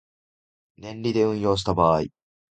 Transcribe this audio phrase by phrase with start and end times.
[0.77, 2.05] 年利で運用した場合